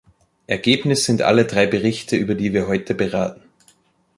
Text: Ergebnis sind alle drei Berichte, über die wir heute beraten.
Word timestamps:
Ergebnis 0.47 1.05
sind 1.05 1.21
alle 1.21 1.45
drei 1.45 1.67
Berichte, 1.67 2.15
über 2.15 2.33
die 2.33 2.53
wir 2.53 2.67
heute 2.67 2.95
beraten. 2.95 3.43